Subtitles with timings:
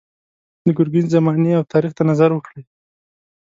[0.65, 2.63] د ګرګین زمانې او تاریخ ته نظر وکړئ.